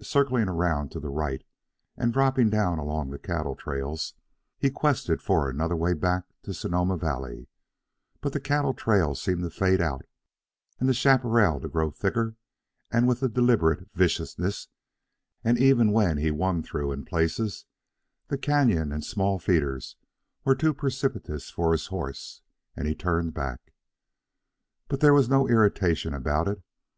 Circling 0.00 0.48
around 0.48 0.90
to 0.92 1.00
the 1.00 1.10
right 1.10 1.44
and 1.98 2.10
dropping 2.10 2.48
down 2.48 2.78
along 2.78 3.10
the 3.10 3.18
cattle 3.18 3.54
trails, 3.54 4.14
he 4.56 4.70
quested 4.70 5.20
for 5.20 5.50
another 5.50 5.76
way 5.76 5.92
back 5.92 6.24
to 6.44 6.54
Sonoma 6.54 6.96
Valley; 6.96 7.46
but 8.22 8.32
the 8.32 8.40
cattle 8.40 8.72
trails 8.72 9.20
seemed 9.20 9.42
to 9.42 9.50
fade 9.50 9.82
out, 9.82 10.06
and 10.80 10.88
the 10.88 10.94
chaparral 10.94 11.60
to 11.60 11.68
grow 11.68 11.90
thicker 11.90 12.36
with 13.02 13.22
a 13.22 13.28
deliberate 13.28 13.86
viciousness 13.92 14.68
and 15.44 15.58
even 15.58 15.92
when 15.92 16.16
he 16.16 16.30
won 16.30 16.62
through 16.62 16.90
in 16.90 17.04
places, 17.04 17.66
the 18.28 18.38
canon 18.38 18.92
and 18.92 19.04
small 19.04 19.38
feeders 19.38 19.96
were 20.42 20.54
too 20.54 20.72
precipitous 20.72 21.50
for 21.50 21.72
his 21.72 21.88
horse, 21.88 22.40
and 22.76 22.98
turned 22.98 23.28
him 23.28 23.32
back. 23.32 23.74
But 24.88 25.00
there 25.00 25.12
was 25.12 25.28
no 25.28 25.46
irritation 25.46 26.14
about 26.14 26.48
it. 26.48 26.62